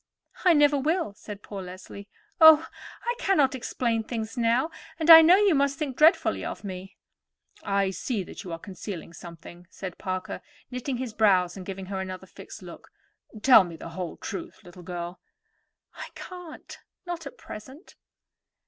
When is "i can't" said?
15.93-16.79